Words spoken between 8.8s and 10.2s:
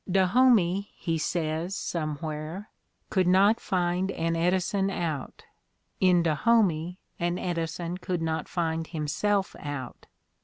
himself out.